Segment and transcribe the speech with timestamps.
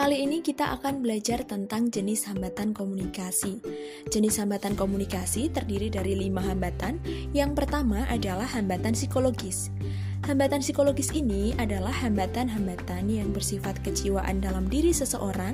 [0.00, 3.60] Kali ini kita akan belajar tentang jenis hambatan komunikasi.
[4.08, 6.96] Jenis hambatan komunikasi terdiri dari lima hambatan.
[7.36, 9.68] Yang pertama adalah hambatan psikologis.
[10.24, 15.52] Hambatan psikologis ini adalah hambatan-hambatan yang bersifat kejiwaan dalam diri seseorang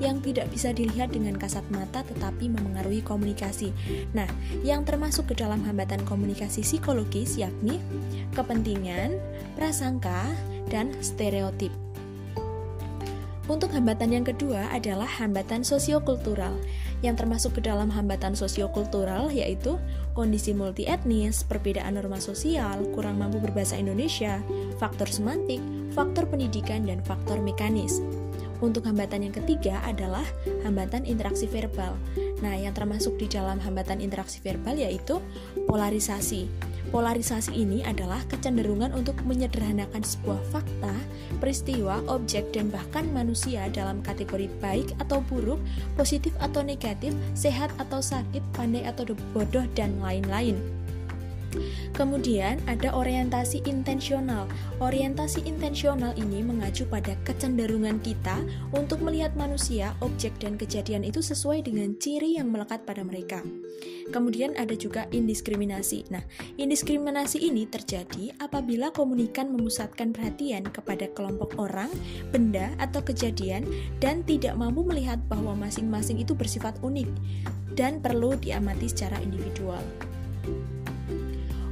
[0.00, 3.68] yang tidak bisa dilihat dengan kasat mata tetapi memengaruhi komunikasi.
[4.16, 4.32] Nah,
[4.64, 7.84] yang termasuk ke dalam hambatan komunikasi psikologis yakni
[8.32, 9.20] kepentingan,
[9.60, 10.24] prasangka,
[10.72, 11.83] dan stereotip.
[13.44, 16.56] Untuk hambatan yang kedua adalah hambatan sosiokultural,
[17.04, 19.76] yang termasuk ke dalam hambatan sosiokultural yaitu
[20.16, 24.40] kondisi multi etnis, perbedaan norma sosial, kurang mampu berbahasa Indonesia,
[24.80, 25.60] faktor semantik,
[25.92, 28.00] faktor pendidikan, dan faktor mekanis.
[28.62, 30.24] Untuk hambatan yang ketiga adalah
[30.62, 31.96] hambatan interaksi verbal.
[32.42, 35.18] Nah, yang termasuk di dalam hambatan interaksi verbal yaitu
[35.66, 36.50] polarisasi
[36.94, 40.94] Polarisasi ini adalah kecenderungan untuk menyederhanakan sebuah fakta,
[41.42, 45.58] peristiwa, objek, dan bahkan manusia dalam kategori baik atau buruk,
[45.96, 50.60] positif atau negatif, sehat atau sakit, pandai atau bodoh, dan lain-lain.
[51.94, 54.50] Kemudian ada orientasi intensional.
[54.82, 58.42] Orientasi intensional ini mengacu pada kecenderungan kita
[58.74, 63.40] untuk melihat manusia, objek, dan kejadian itu sesuai dengan ciri yang melekat pada mereka.
[64.12, 66.12] Kemudian ada juga indiskriminasi.
[66.12, 66.20] Nah,
[66.60, 71.88] indiskriminasi ini terjadi apabila komunikan memusatkan perhatian kepada kelompok orang,
[72.28, 73.64] benda, atau kejadian
[74.04, 77.08] dan tidak mampu melihat bahwa masing-masing itu bersifat unik
[77.74, 79.82] dan perlu diamati secara individual.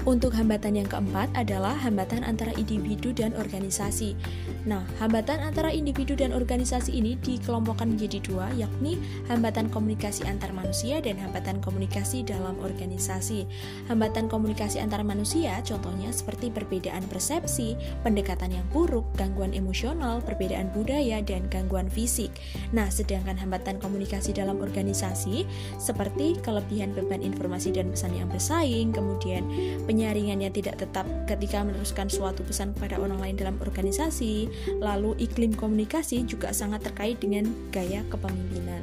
[0.02, 4.18] Untuk hambatan yang keempat adalah hambatan antara individu dan organisasi.
[4.66, 8.98] Nah, hambatan antara individu dan organisasi ini dikelompokkan menjadi dua, yakni
[9.30, 13.46] hambatan komunikasi antar manusia dan hambatan komunikasi dalam organisasi.
[13.86, 21.22] Hambatan komunikasi antar manusia contohnya seperti perbedaan persepsi, pendekatan yang buruk, gangguan emosional, perbedaan budaya,
[21.22, 22.34] dan gangguan fisik.
[22.74, 25.46] Nah, sedangkan hambatan komunikasi dalam organisasi
[25.78, 29.46] seperti kelebihan beban informasi dan pesan yang bersaing, kemudian
[29.92, 34.48] penyaringannya tidak tetap ketika meneruskan suatu pesan kepada orang lain dalam organisasi,
[34.80, 38.80] lalu iklim komunikasi juga sangat terkait dengan gaya kepemimpinan.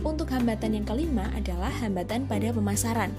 [0.00, 3.12] Untuk hambatan yang kelima adalah hambatan pada pemasaran.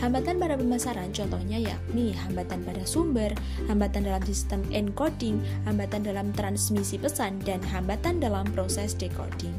[0.00, 3.34] Hambatan pada pemasaran contohnya yakni hambatan pada sumber,
[3.68, 9.54] hambatan dalam sistem encoding, hambatan dalam transmisi pesan, dan hambatan dalam proses decoding.